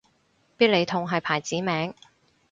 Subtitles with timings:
[0.57, 1.93] 必理痛係牌子名